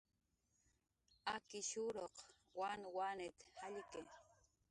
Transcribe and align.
"Akishuruq 1.33 2.15
wanwanit"" 2.59 3.37
jallki" 3.57 4.01